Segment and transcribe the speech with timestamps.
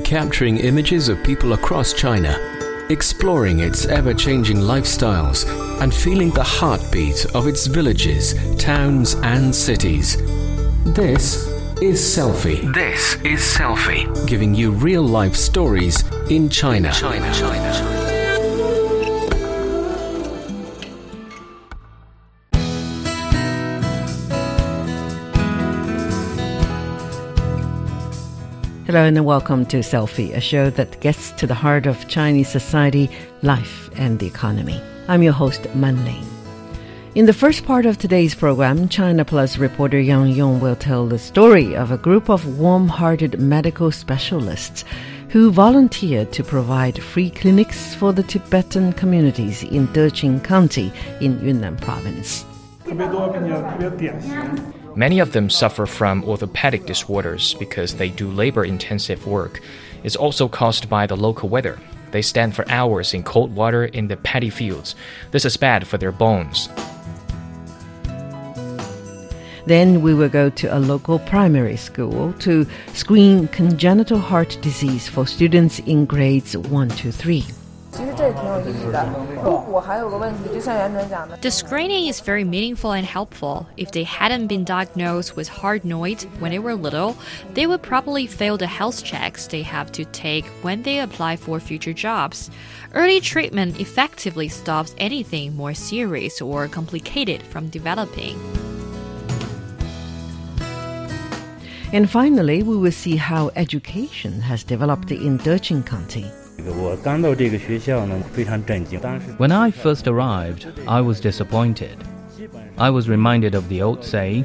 [0.00, 2.36] capturing images of people across China,
[2.90, 5.46] exploring its ever changing lifestyles,
[5.80, 10.16] and feeling the heartbeat of its villages, towns, and cities.
[10.84, 11.48] This
[11.80, 12.72] is Selfie.
[12.74, 16.92] This is Selfie, giving you real life stories in China.
[16.92, 17.32] China.
[17.34, 17.99] China.
[28.90, 33.08] Hello and welcome to Selfie, a show that gets to the heart of Chinese society,
[33.40, 34.82] life, and the economy.
[35.06, 36.26] I'm your host, Man Ling.
[37.14, 41.20] In the first part of today's program, China Plus reporter Yang Yong will tell the
[41.20, 44.84] story of a group of warm-hearted medical specialists
[45.28, 51.76] who volunteered to provide free clinics for the Tibetan communities in Deqin County in Yunnan
[51.76, 52.44] province.
[54.96, 59.60] Many of them suffer from orthopedic disorders because they do labor intensive work.
[60.02, 61.78] It's also caused by the local weather.
[62.10, 64.96] They stand for hours in cold water in the paddy fields.
[65.30, 66.68] This is bad for their bones.
[69.66, 75.24] Then we will go to a local primary school to screen congenital heart disease for
[75.24, 77.44] students in grades 1 to 3.
[81.42, 83.66] The screening is very meaningful and helpful.
[83.76, 87.16] If they hadn't been diagnosed with heart noise when they were little,
[87.54, 91.58] they would probably fail the health checks they have to take when they apply for
[91.58, 92.50] future jobs.
[92.94, 98.38] Early treatment effectively stops anything more serious or complicated from developing.
[101.92, 106.30] And finally, we will see how education has developed in Deqin County.
[109.38, 111.96] When I first arrived, I was disappointed.
[112.78, 114.44] I was reminded of the old saying,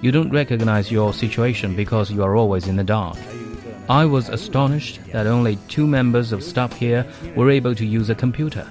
[0.00, 3.16] you don't recognize your situation because you are always in the dark.
[3.88, 8.14] I was astonished that only two members of staff here were able to use a
[8.14, 8.66] computer.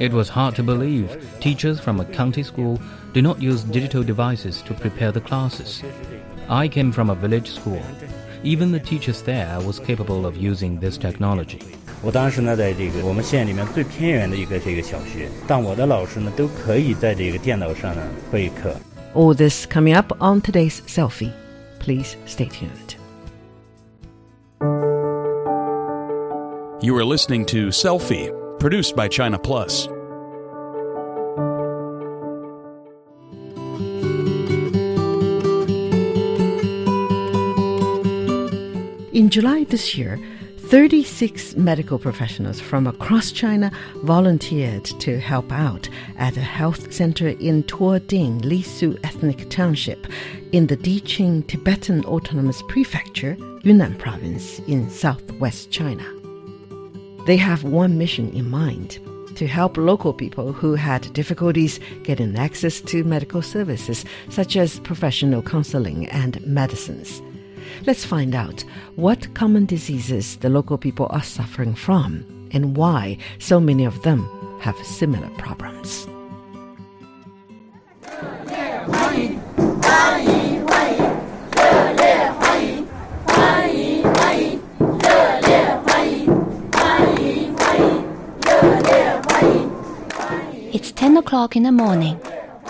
[0.00, 2.80] It was hard to believe teachers from a county school
[3.12, 5.82] do not use digital devices to prepare the classes.
[6.48, 7.82] I came from a village school.
[8.42, 11.76] Even the teachers there was capable of using this technology.
[12.03, 18.01] 我当时呢，在这个我们县里面最偏远的一个这个小学，但我的老师呢，都可以在这个电脑上呢
[18.31, 18.75] 备课。
[19.13, 21.31] All this coming up on today's selfie.
[21.79, 22.95] Please stay tuned.
[26.79, 28.29] You are listening to Selfie,
[28.59, 29.87] produced by China Plus.
[39.11, 40.19] In July this year,
[40.72, 43.70] 36 medical professionals from across China
[44.04, 50.06] volunteered to help out at a health center in Tuoding, Lisu Ethnic Township
[50.52, 56.10] in the Deqin Tibetan Autonomous Prefecture, Yunnan Province in southwest China.
[57.26, 58.98] They have one mission in mind
[59.36, 65.42] to help local people who had difficulties getting access to medical services such as professional
[65.42, 67.20] counseling and medicines.
[67.86, 68.64] Let's find out
[68.96, 74.28] what common diseases the local people are suffering from and why so many of them
[74.60, 76.06] have similar problems.
[90.74, 92.18] It's 10 o'clock in the morning.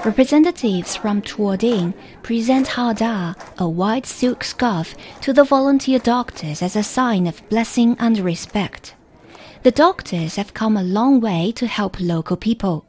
[0.05, 6.83] Representatives from Tuoding present Hada, a white silk scarf, to the volunteer doctors as a
[6.83, 8.97] sign of blessing and respect.
[9.63, 12.85] The doctors have come a long way to help local people.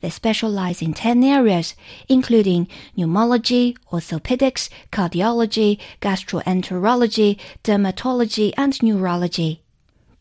[0.00, 1.74] They specialize in 10 areas,
[2.08, 9.62] including pneumology, orthopedics, cardiology, gastroenterology, dermatology, and neurology.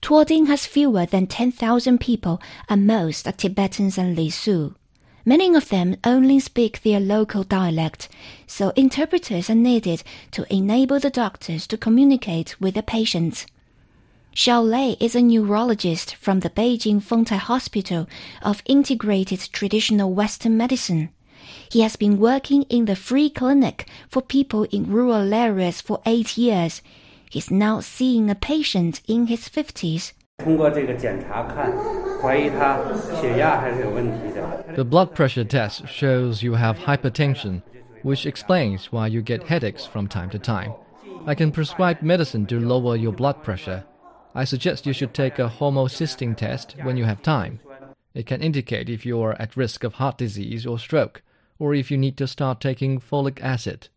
[0.02, 4.76] Tuoding has fewer than 10,000 people, and most are Tibetans and Lisu.
[5.28, 8.10] Many of them only speak their local dialect,
[8.46, 13.48] so interpreters are needed to enable the doctors to communicate with the patients.
[14.36, 18.06] Xiao Lei is a neurologist from the Beijing Fengtai Hospital
[18.44, 21.10] of Integrated Traditional Western Medicine.
[21.72, 26.38] He has been working in the free clinic for people in rural areas for eight
[26.38, 26.84] years.
[27.32, 30.12] He's now seeing a patient in his 50s.
[34.76, 37.64] The blood pressure test shows you have hypertension,
[38.04, 40.74] which explains why you get headaches from time to time.
[41.26, 43.86] I can prescribe medicine to lower your blood pressure.
[44.36, 47.60] I suggest you should take a homocysteine test when you have time.
[48.14, 51.24] It can indicate if you are at risk of heart disease or stroke,
[51.58, 53.90] or if you need to start taking folic acid.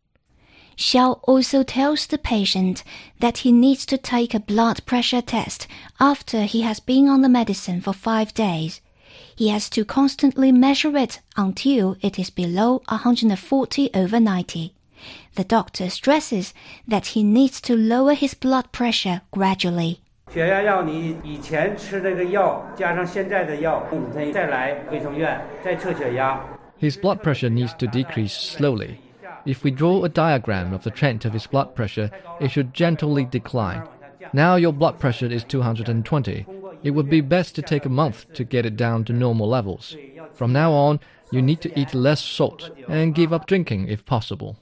[0.78, 2.84] Xiao also tells the patient
[3.20, 5.68] that he needs to take a blood pressure test
[6.00, 8.82] after he has been on the medicine for five days.
[9.36, 14.74] He has to constantly measure it until it is below 140 over 90.
[15.36, 16.54] The doctor stresses
[16.88, 20.00] that he needs to lower his blood pressure gradually.
[20.32, 26.42] 血压药你以前吃那个药加上现在的药，你再来卫生院再测血压。
[26.80, 28.96] His blood pressure needs to decrease slowly.
[29.49, 33.25] If we draw a diagram of the trend of his blood pressure, it should gently
[33.25, 33.83] decline.
[34.35, 36.45] Now your blood pressure is 220.
[36.83, 39.97] It would be best to take a month to get it down to normal levels.
[40.35, 41.01] From now on,
[41.33, 44.59] you need to eat less salt and give up drinking if possible.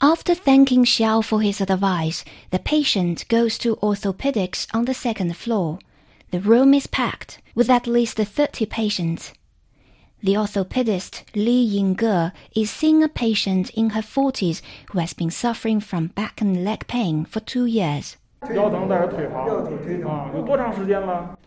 [0.00, 5.80] After thanking Xiao for his advice, the patient goes to orthopedics on the second floor.
[6.30, 9.32] The room is packed with at least 30 patients.
[10.24, 15.80] The orthopedist Li Yingge is seeing a patient in her 40s who has been suffering
[15.80, 18.16] from back and leg pain for two years.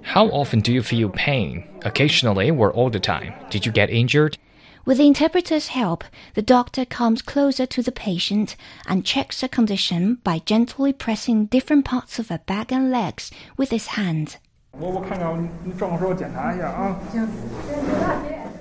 [0.03, 1.67] How often do you feel pain?
[1.85, 3.33] Occasionally or all the time?
[3.49, 4.37] Did you get injured?
[4.85, 6.03] With the interpreter's help,
[6.35, 11.83] the doctor comes closer to the patient and checks her condition by gently pressing different
[11.83, 14.37] parts of her back and legs with his hand.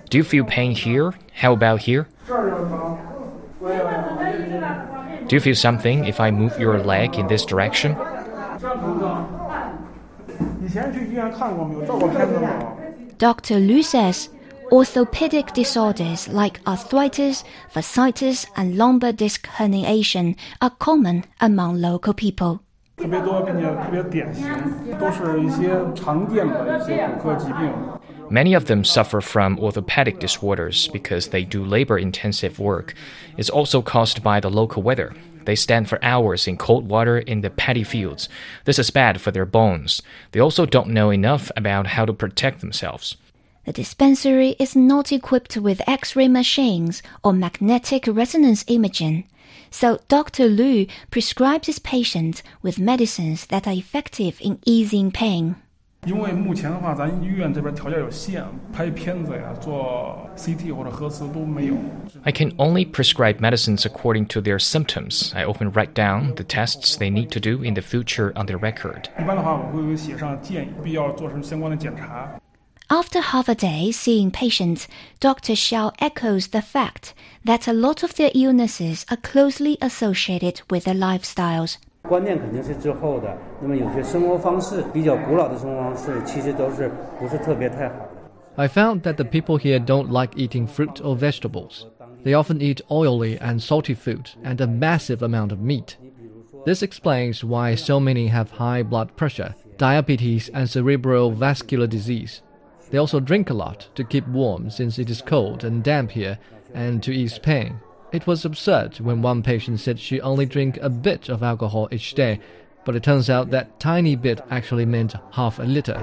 [0.09, 1.15] Do you feel pain here?
[1.33, 2.07] How about here?
[5.29, 7.97] Do you feel something if I move your leg in this direction?
[13.19, 13.59] Dr.
[13.59, 14.29] Lu says
[14.71, 17.45] orthopedic disorders like arthritis,
[17.75, 22.61] fasciitis, and lumbar disc herniation are common among local people.
[28.31, 32.95] Many of them suffer from orthopedic disorders because they do labor intensive work.
[33.37, 35.15] It's also caused by the local weather.
[35.45, 38.29] They stand for hours in cold water in the paddy fields.
[38.65, 40.03] This is bad for their bones.
[40.33, 43.17] They also don't know enough about how to protect themselves.
[43.65, 49.25] The dispensary is not equipped with x ray machines or magnetic resonance imaging.
[49.71, 50.47] So Dr.
[50.47, 55.57] Liu prescribes his patients with medicines that are effective in easing pain.
[56.08, 58.44] 因为目前的话，咱医院这边条件有限，
[58.74, 61.76] 拍片子呀、做 CT 或者核磁都没有。
[62.24, 65.32] I can only prescribe medicines according to their symptoms.
[65.36, 68.58] I often write down the tests they need to do in the future on their
[68.58, 69.04] record.
[69.20, 72.32] 一般的话，我会写上建议，必要做成相关的检查。
[72.88, 74.86] After half a day seeing patients,
[75.20, 75.56] Dr.
[75.56, 77.14] Xiao echoes the fact
[77.46, 81.76] that a lot of their illnesses are closely associated with their lifestyles.
[82.06, 83.38] 观念肯定是滞后的。
[83.62, 88.10] 那么有些生活方式比较古老的生活方式，其实都是不是特别太好的。
[88.56, 91.86] I found that the people here don't like eating fruit or vegetables.
[92.24, 95.96] They often eat oily and salty food and a massive amount of meat.
[96.66, 102.42] This explains why so many have high blood pressure, diabetes, and cerebral vascular disease.
[102.92, 106.38] They also drink a lot to keep warm since it is cold and damp here
[106.76, 107.80] and to ease pain.
[108.17, 112.15] It was absurd when one patient said she only drank a bit of alcohol each
[112.15, 112.41] day,
[112.87, 115.99] but it turns out that tiny bit actually meant half a liter.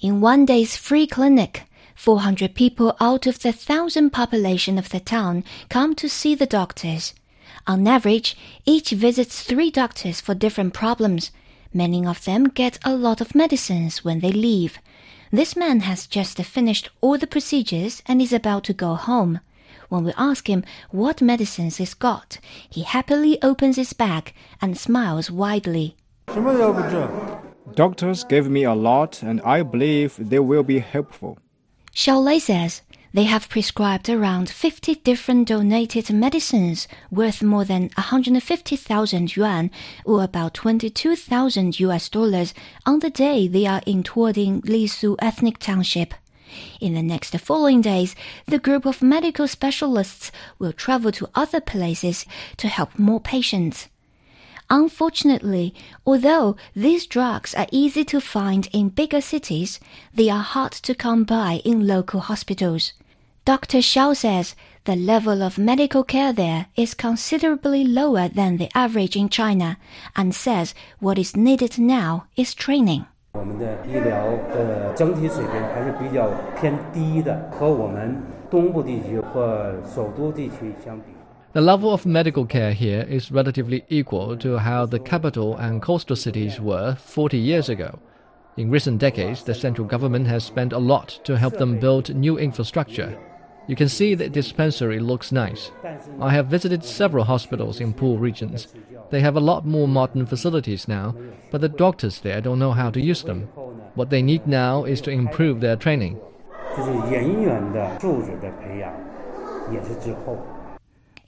[0.00, 1.62] In one day's free clinic,
[1.94, 7.14] 400 people out of the 1,000 population of the town come to see the doctors.
[7.68, 11.30] On average, each visits three doctors for different problems.
[11.72, 14.80] Many of them get a lot of medicines when they leave.
[15.32, 19.38] This man has just finished all the procedures and is about to go home.
[19.88, 25.30] When we ask him what medicines he's got, he happily opens his bag and smiles
[25.30, 25.96] widely.
[27.74, 31.38] Doctors gave me a lot, and I believe they will be helpful.
[31.94, 39.36] Xiao Lei says they have prescribed around 50 different donated medicines worth more than 150,000
[39.36, 39.70] yuan,
[40.04, 42.54] or about 22,000 US dollars,
[42.86, 46.14] on the day they are in Tuoding Lisu Ethnic Township.
[46.80, 48.14] In the next following days,
[48.46, 52.26] the group of medical specialists will travel to other places
[52.58, 53.88] to help more patients.
[54.68, 55.74] Unfortunately,
[56.06, 59.80] although these drugs are easy to find in bigger cities,
[60.14, 62.92] they are hard to come by in local hospitals.
[63.45, 63.79] Dr.
[63.79, 69.29] Xiao says the level of medical care there is considerably lower than the average in
[69.29, 69.77] China
[70.15, 73.05] and says what is needed now is training.
[73.33, 78.15] 我们的医疗的整体水平还是比较偏低的，和我们
[78.49, 81.05] 东部地区或首都地区相比。
[81.51, 86.15] The level of medical care here is relatively equal to how the capital and coastal
[86.15, 87.99] cities were 40 years ago.
[88.57, 92.37] In recent decades, the central government has spent a lot to help them build new
[92.37, 93.17] infrastructure.
[93.66, 95.70] you can see the dispensary looks nice.
[96.20, 98.68] I have visited several hospitals in poor regions.
[99.10, 101.14] They have a lot more modern facilities now,
[101.50, 103.42] but the doctors there don't know how to use them.
[103.94, 106.20] What they need now is to improve their training.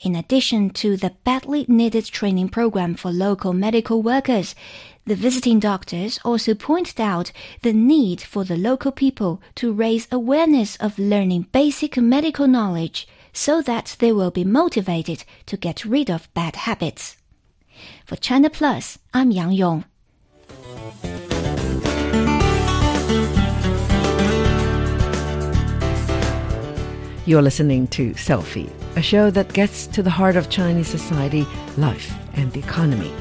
[0.04, 4.56] In addition to the badly needed training program for local medical workers,
[5.04, 7.32] the visiting doctors also pointed out
[7.62, 13.61] the need for the local people to raise awareness of learning basic medical knowledge so
[13.62, 17.16] that they will be motivated to get rid of bad habits.
[18.04, 19.85] For China Plus, I'm Yang Yong.
[27.25, 32.12] You're listening to Selfie, a show that gets to the heart of Chinese society, life,
[32.35, 33.12] and the economy.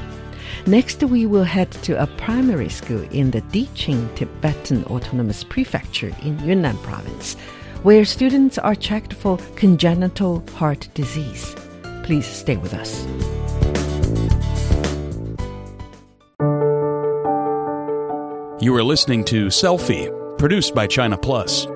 [0.66, 6.38] Next, we will head to a primary school in the Diqing Tibetan Autonomous Prefecture in
[6.38, 7.34] Yunnan Province,
[7.82, 11.56] where students are checked for congenital heart disease.
[12.04, 13.04] Please stay with us.
[18.62, 21.66] You are listening to Selfie, produced by China Plus.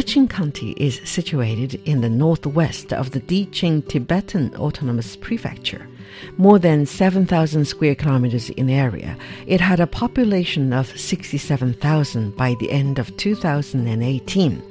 [0.00, 5.86] Deqin County is situated in the northwest of the Diqing Tibetan Autonomous Prefecture.
[6.38, 9.14] More than 7,000 square kilometers in area,
[9.46, 14.62] it had a population of 67,000 by the end of 2018.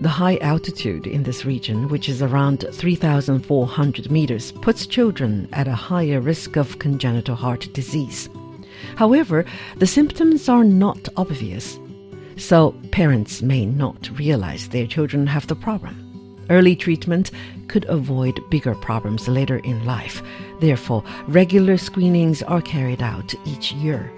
[0.00, 5.74] The high altitude in this region, which is around 3,400 meters, puts children at a
[5.74, 8.30] higher risk of congenital heart disease.
[8.96, 9.44] However,
[9.76, 11.78] the symptoms are not obvious
[12.36, 16.00] so parents may not realize their children have the problem.
[16.50, 17.30] Early treatment
[17.68, 20.22] could avoid bigger problems later in life.
[20.60, 24.12] Therefore, regular screenings are carried out each year.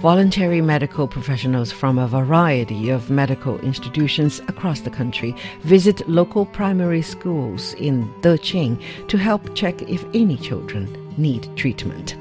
[0.00, 7.00] Voluntary medical professionals from a variety of medical institutions across the country visit local primary
[7.00, 10.86] schools in Deqin to help check if any children
[11.16, 12.14] need treatment.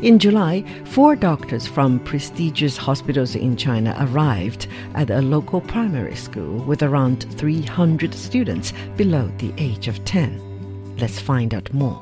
[0.00, 6.62] In July, four doctors from prestigious hospitals in China arrived at a local primary school
[6.64, 10.96] with around 300 students below the age of 10.
[10.98, 12.00] Let's find out more.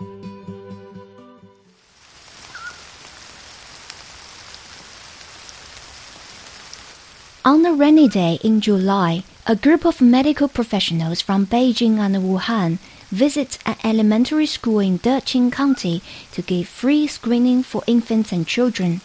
[7.46, 12.78] On a rainy day in July, a group of medical professionals from Beijing and Wuhan
[13.10, 19.00] Visit an elementary school in Deqin County to give free screening for infants and children.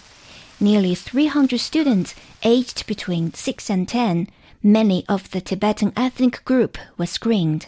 [0.59, 4.27] Nearly 300 students aged between 6 and 10,
[4.63, 7.67] many of the Tibetan ethnic group, were screened.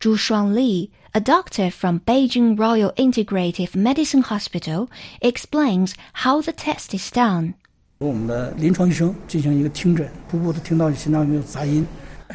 [0.00, 4.90] Zhu Shuang Li, a doctor from Beijing Royal Integrative Medicine Hospital,
[5.22, 7.54] explains how the test is done.
[7.98, 11.86] 我们的临床医生进行一个听诊，初步的听到心脏有没有杂音，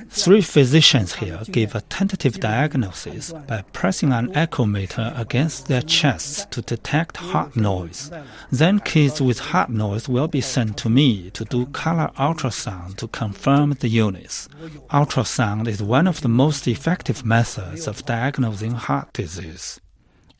[0.09, 6.45] Three physicians here give a tentative diagnosis by pressing an echo meter against their chests
[6.51, 8.11] to detect heart noise.
[8.51, 13.07] Then kids with heart noise will be sent to me to do color ultrasound to
[13.07, 14.47] confirm the illness.
[14.91, 19.79] Ultrasound is one of the most effective methods of diagnosing heart disease.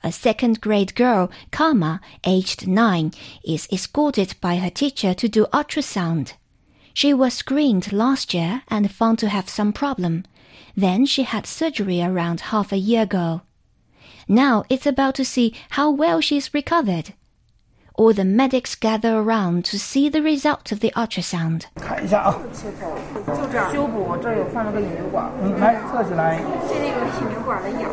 [0.03, 3.12] A second grade girl, Karma, aged 9,
[3.44, 6.34] is escorted by her teacher to do ultrasound.
[6.92, 10.25] She was screened last year and found to have some problem.
[10.76, 13.40] Then she had surgery around half a year ago.
[14.28, 17.14] Now it's about to see how well she's recovered.
[17.96, 21.66] All the medics gather around to see the result of the ultrasound.
[21.76, 22.34] 看一下啊，
[23.26, 26.38] 就这样修补，我这儿有放了个引流管，嗯，来侧起来。
[26.66, 27.87] 是那个引流管的眼睛。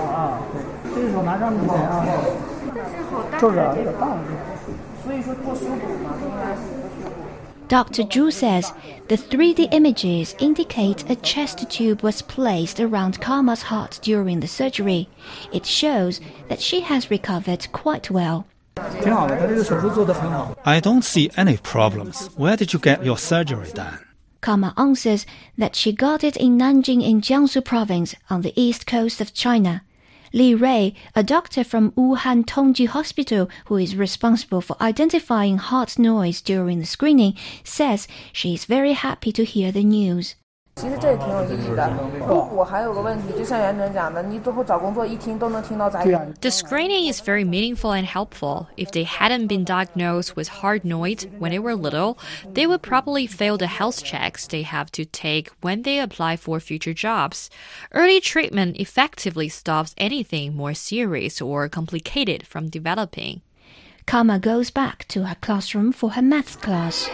[0.00, 0.56] 啊啊，对，
[0.94, 2.06] 这个手拿上去啊。
[2.72, 2.80] 这
[3.12, 3.38] 好大。
[3.38, 4.20] 就是啊，有点大了。
[5.04, 6.87] 所以说做修补嘛，应该是做修补。
[7.69, 8.03] Dr.
[8.03, 8.73] Zhu says
[9.09, 15.07] the 3D images indicate a chest tube was placed around Karma's heart during the surgery.
[15.53, 18.47] It shows that she has recovered quite well.
[20.65, 22.29] I don't see any problems.
[22.35, 23.99] Where did you get your surgery done?
[24.41, 29.21] Karma answers that she got it in Nanjing in Jiangsu province on the east coast
[29.21, 29.83] of China.
[30.31, 36.41] Li Rui, a doctor from Wuhan Tongji Hospital who is responsible for identifying heart noise
[36.41, 40.35] during the screening, says she is very happy to hear the news.
[46.41, 48.69] The screening is very meaningful and helpful.
[48.77, 52.17] If they hadn't been diagnosed with heart noise when they were little,
[52.53, 56.59] they would probably fail the health checks they have to take when they apply for
[56.59, 57.49] future jobs.
[57.91, 63.41] Early treatment effectively stops anything more serious or complicated from developing.
[64.05, 67.07] Karma goes back to her classroom for her math class.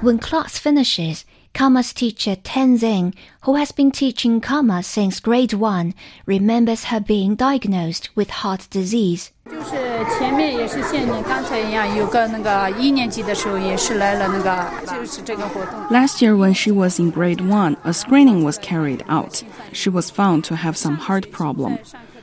[0.00, 6.84] When class finishes, Karma's teacher Tenzing, who has been teaching Karma since grade one, remembers
[6.84, 9.32] her being diagnosed with heart disease.
[15.90, 19.42] Last year, when she was in grade one, a screening was carried out.
[19.72, 21.78] She was found to have some heart problem.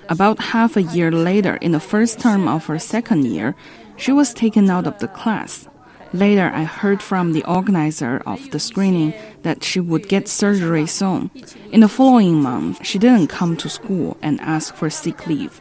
[0.09, 3.55] About half a year later, in the first term of her second year,
[3.97, 5.67] she was taken out of the class.
[6.13, 11.31] Later, I heard from the organizer of the screening that she would get surgery soon.
[11.71, 15.59] In the following month, she didn't come to school and asked for sick leave.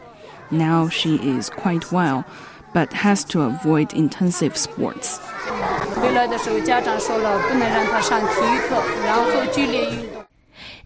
[0.51, 2.25] Now she is quite well,
[2.75, 5.21] but has to avoid intensive sports.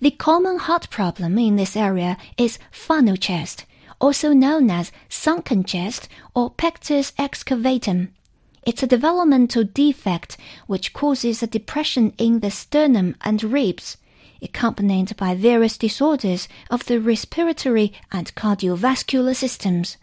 [0.00, 3.64] The common heart problem in this area is funnel chest,
[4.00, 8.11] also known as sunken chest or pectus excavatum.
[8.64, 10.37] It's a developmental defect
[10.69, 13.97] which causes a depression in the sternum and ribs,
[14.40, 19.97] accompanied by various disorders of the respiratory and cardiovascular systems.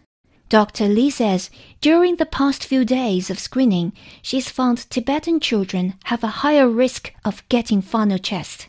[0.49, 0.89] Dr.
[0.89, 1.49] Li says
[1.79, 7.13] during the past few days of screening, she's found Tibetan children have a higher risk
[7.23, 8.67] of getting funnel chest.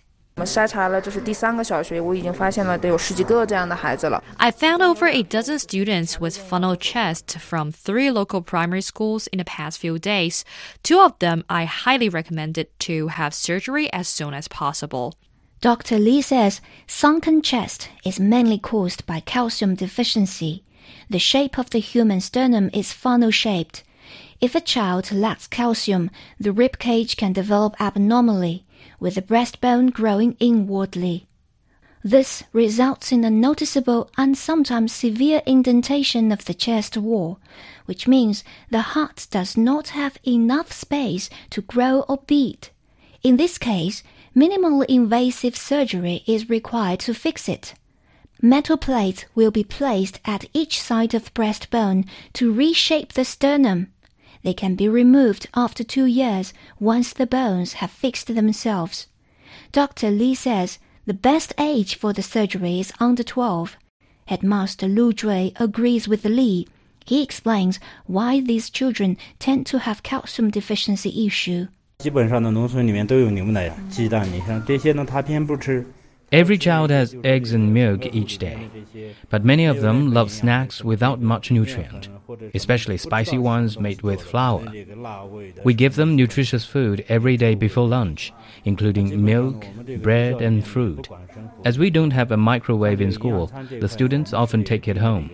[4.39, 9.39] I found over a dozen students with funnel chest from three local primary schools in
[9.39, 10.45] the past few days.
[10.83, 15.15] Two of them I highly recommended to have surgery as soon as possible.
[15.63, 15.99] Dr.
[15.99, 20.63] Li says sunken chest is mainly caused by calcium deficiency.
[21.09, 23.85] The shape of the human sternum is funnel shaped.
[24.39, 28.66] If a child lacks calcium, the rib cage can develop abnormally
[28.99, 31.27] with the breastbone growing inwardly.
[32.05, 37.41] This results in a noticeable and sometimes severe indentation of the chest wall,
[37.87, 42.71] which means the heart does not have enough space to grow or beat.
[43.25, 44.05] In this case,
[44.37, 47.75] minimal invasive surgery is required to fix it.
[48.41, 53.93] Metal plates will be placed at each side of breastbone to reshape the sternum.
[54.46, 59.08] They can be removed after two years once the bones have fixed themselves.
[59.72, 60.10] Dr.
[60.10, 63.78] Li says the best age for the surgery is under 12.
[64.26, 66.68] Headmaster Lu Jui agrees with Li.
[67.06, 71.68] He explains why these children tend to have calcium deficiency issue.
[72.00, 75.86] 基本上的农村里面都有牛奶、鸡蛋，你像这些呢，他偏不吃。
[76.33, 78.69] Every child has eggs and milk each day,
[79.31, 82.09] but many of them love snacks without much nutrient,
[82.53, 84.67] especially spicy ones made with flour.
[85.63, 88.33] We give them nutritious food every day before lunch,
[88.65, 89.67] including milk,
[90.03, 91.09] bread, and fruit.
[91.65, 95.31] As we don't have a microwave in school, the students often take it home.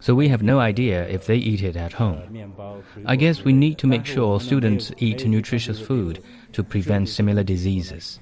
[0.00, 2.52] So we have no idea if they eat it at home.
[3.06, 6.22] I guess we need to make sure students eat nutritious food
[6.56, 8.18] to prevent similar diseases.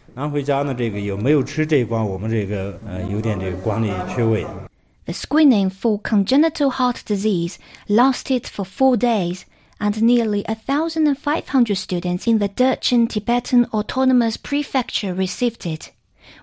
[5.07, 9.45] The screening for congenital heart disease lasted for four days,
[9.79, 15.93] and nearly 1,500 students in the Deqin Tibetan Autonomous Prefecture received it,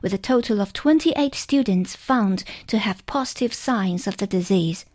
[0.01, 4.85] with a total of 28 students found to have positive signs of the disease.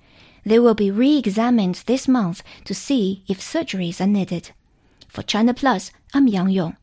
[0.47, 4.53] They will be re examined this month to see if surgeries are needed.
[5.09, 6.77] For China Plus, I'm Yang Yong.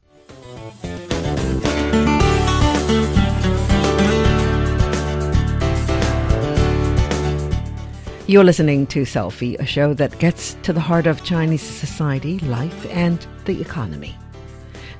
[8.25, 12.86] You're listening to Selfie, a show that gets to the heart of Chinese society, life,
[12.89, 14.15] and the economy.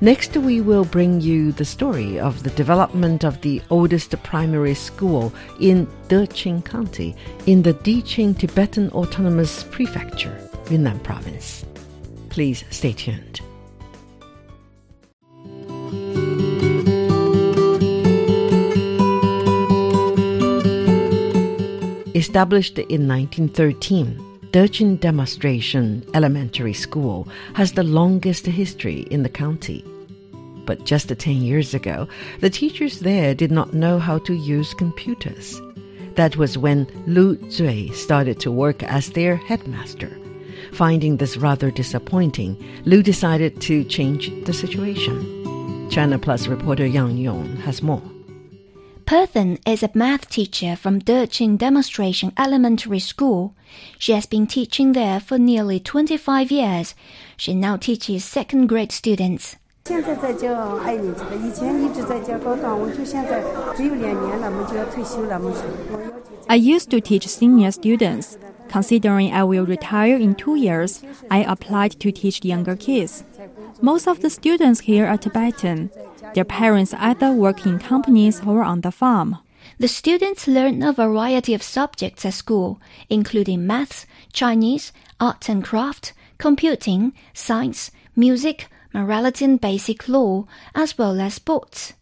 [0.02, 5.32] Next, we will bring you the story of the development of the oldest primary school
[5.58, 10.38] in Deqin County in the Diqing Tibetan Autonomous Prefecture,
[10.70, 11.64] Yunnan Province.
[12.28, 13.40] Please stay tuned.
[22.14, 24.16] Established in 1913,
[24.52, 29.84] Deqin Demonstration Elementary School has the longest history in the county.
[30.64, 32.06] But just 10 years ago,
[32.38, 35.60] the teachers there did not know how to use computers.
[36.14, 40.16] That was when Lu Zui started to work as their headmaster.
[40.72, 45.90] Finding this rather disappointing, Lu decided to change the situation.
[45.90, 48.13] China Plus reporter Yang Yong has more.
[49.06, 53.54] Perthen is a math teacher from Deqin Demonstration Elementary School.
[53.98, 56.94] She has been teaching there for nearly 25 years.
[57.36, 59.56] She now teaches second grade students.
[66.48, 68.38] I used to teach senior students.
[68.68, 73.24] Considering I will retire in two years, I applied to teach younger kids.
[73.84, 75.90] Most of the students here are Tibetan.
[76.32, 79.36] Their parents either work in companies or on the farm.
[79.78, 86.14] The students learn a variety of subjects at school, including maths, Chinese, art and craft,
[86.38, 91.92] computing, science, music, morality and basic law, as well as sports.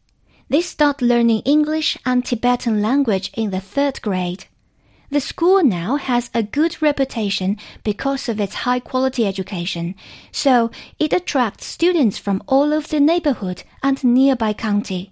[0.48, 4.44] They start learning English and Tibetan language in the third grade.
[5.11, 9.95] The school now has a good reputation because of its high quality education,
[10.31, 15.11] so it attracts students from all over the neighborhood and nearby county.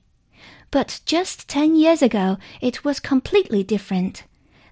[0.69, 4.23] But just 10 years ago, it was completely different.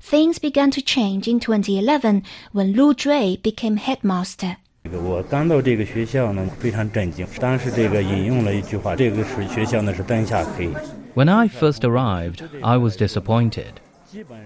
[0.02, 4.58] Things began to change in 2011 when Lu Zhui became headmaster.
[4.92, 7.26] 我刚到这个学校呢，非常震惊。
[7.40, 10.68] 当时这个引用了一句话，这个是学校呢是灯下黑。
[11.16, 13.76] When I first arrived, I was disappointed.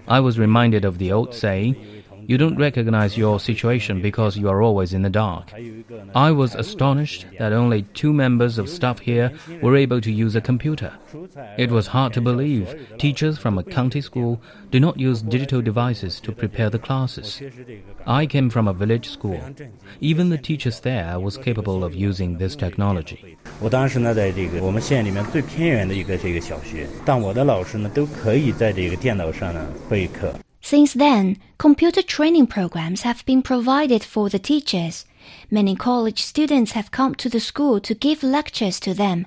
[0.09, 1.77] I was reminded of the old saying,
[2.28, 5.54] you don't recognize your situation because you are always in the dark.
[6.13, 10.41] I was astonished that only two members of staff here were able to use a
[10.41, 10.91] computer.
[11.58, 14.39] It was hard to believe teachers from a county school
[14.71, 17.41] do not use digital devices to prepare the classes.
[18.06, 19.39] I came from a village school.
[20.02, 23.38] Even the teachers there was capable of using this technology.
[23.60, 30.34] 我当时呢，在这个我们县里面最偏远的一个这个小学，但我的老师呢都可以在这个电脑上呢备课。
[30.62, 35.05] Since then, computer training programs have been provided for the teachers.
[35.51, 39.27] Many college students have come to the school to give lectures to them.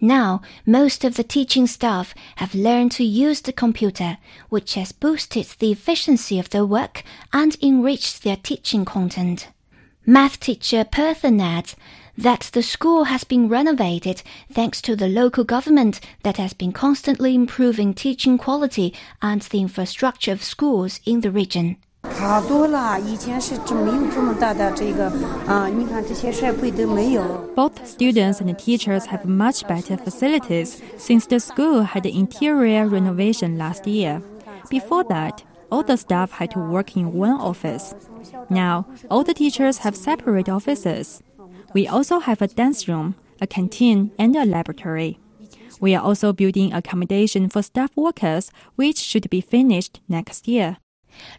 [0.00, 4.18] Now, most of the teaching staff have learned to use the computer,
[4.48, 9.48] which has boosted the efficiency of their work and enriched their teaching content.
[10.04, 11.76] Math teacher Perthen adds
[12.17, 17.35] that the school has been renovated thanks to the local government that has been constantly
[17.35, 21.77] improving teaching quality and the infrastructure of schools in the region.
[22.19, 25.11] 好多了，以前是这没有这么大的这个
[25.45, 27.23] 啊，你看这些设备都没有。
[27.55, 33.85] Both students and teachers have much better facilities since the school had interior renovation last
[33.85, 34.21] year.
[34.69, 35.39] Before that,
[35.69, 37.93] all the staff had to work in one office.
[38.49, 41.21] Now, all the teachers have separate offices.
[41.74, 45.18] We also have a dance room, a canteen, and a laboratory.
[45.80, 50.76] We are also building accommodation for staff workers, which should be finished next year.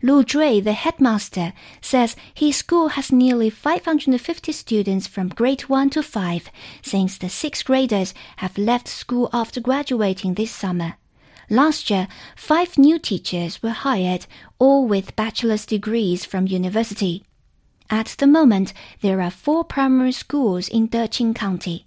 [0.02, 6.04] Lu Zhui, the headmaster, says his school has nearly 550 students from grade 1 to
[6.04, 6.50] 5,
[6.82, 10.96] since the 6th graders have left school after graduating this summer.
[11.50, 14.26] Last year, five new teachers were hired,
[14.60, 17.24] all with bachelor's degrees from university.
[17.93, 21.86] At the moment, there are four primary schools in Deqin County.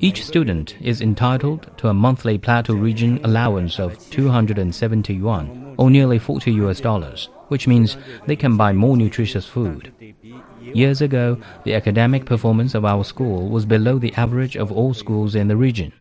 [0.00, 6.20] each student is entitled to a monthly plateau region allowance of 270 yuan, or nearly
[6.20, 9.92] 40 US dollars, which means they can buy more nutritious food.
[10.60, 15.34] Years ago, the academic performance of our school was below the average of all schools
[15.34, 15.92] in the region.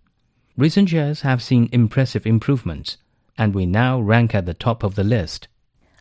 [0.56, 2.98] Recent years have seen impressive improvements,
[3.38, 5.48] and we now rank at the top of the list.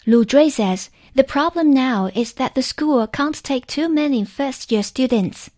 [0.06, 4.72] Lu Zhui says the problem now is that the school can't take too many first
[4.72, 5.50] year students.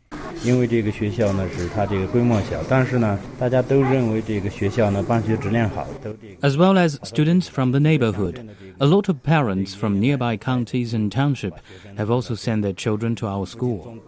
[0.43, 6.47] 因为这个学校呢是它这个规模小，但是呢，大家都认为这个学校呢办学质量好，都这个。
[6.47, 11.11] As well as students from the neighborhood, a lot of parents from nearby counties and
[11.11, 11.53] township
[11.97, 13.99] have also sent their children to our school.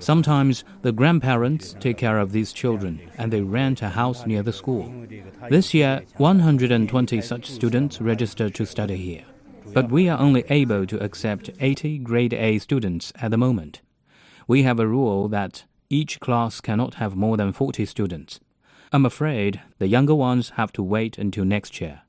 [0.00, 4.52] Sometimes the grandparents take care of these children and they rent a house near the
[4.52, 4.90] school.
[5.50, 9.24] This year, 120 such students registered to study here.
[9.74, 13.82] But we are only able to accept 80 grade A students at the moment.
[14.51, 18.41] We have a rule that each class cannot have more than 40 students.
[18.91, 22.01] I'm afraid the younger ones have to wait until next year.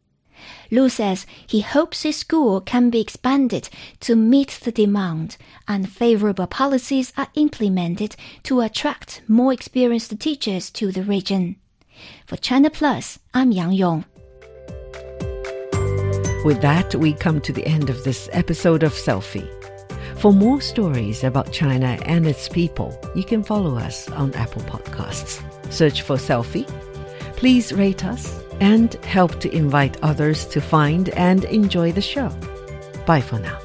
[0.69, 3.69] Lu says he hopes his school can be expanded
[4.01, 5.37] to meet the demand
[5.69, 11.55] and favorable policies are implemented to attract more experienced teachers to the region.
[12.27, 14.05] For China Plus, I'm Yang Yong.
[16.45, 19.62] With that, we come to the end of this episode of Selfie.
[20.23, 25.43] For more stories about China and its people, you can follow us on Apple Podcasts.
[25.73, 26.65] Search for Selfie.
[27.35, 32.29] Please rate us and help to invite others to find and enjoy the show.
[33.05, 33.59] Bye for now.